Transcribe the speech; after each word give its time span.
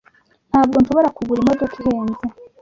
Ntabwo 0.49 0.75
nshobora 0.79 1.13
kugura 1.17 1.41
imodoka 1.41 1.73
ihenze. 1.81 2.23